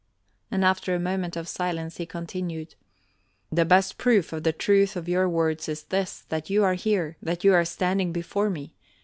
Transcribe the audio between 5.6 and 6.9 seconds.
is this, that you are